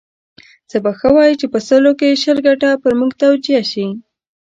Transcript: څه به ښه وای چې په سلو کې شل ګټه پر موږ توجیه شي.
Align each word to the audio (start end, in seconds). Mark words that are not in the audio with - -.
څه 0.69 0.77
به 0.83 0.91
ښه 0.99 1.09
وای 1.15 1.31
چې 1.39 1.45
په 1.53 1.59
سلو 1.67 1.91
کې 1.99 2.19
شل 2.21 2.37
ګټه 2.47 2.69
پر 2.83 2.93
موږ 2.99 3.11
توجیه 3.23 3.61
شي. 3.71 3.87